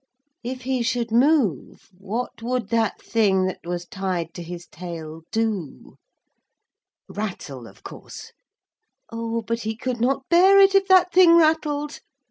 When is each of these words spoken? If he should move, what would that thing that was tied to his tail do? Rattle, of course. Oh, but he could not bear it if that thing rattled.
If 0.41 0.63
he 0.63 0.81
should 0.81 1.11
move, 1.11 1.91
what 1.95 2.41
would 2.41 2.69
that 2.69 2.99
thing 2.99 3.45
that 3.45 3.63
was 3.67 3.85
tied 3.85 4.33
to 4.33 4.41
his 4.41 4.65
tail 4.65 5.21
do? 5.31 5.97
Rattle, 7.07 7.67
of 7.67 7.83
course. 7.83 8.31
Oh, 9.11 9.43
but 9.43 9.59
he 9.59 9.75
could 9.77 10.01
not 10.01 10.27
bear 10.27 10.59
it 10.59 10.73
if 10.73 10.87
that 10.87 11.13
thing 11.13 11.35
rattled. 11.35 11.99